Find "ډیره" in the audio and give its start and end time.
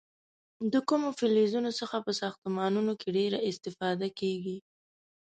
3.17-3.39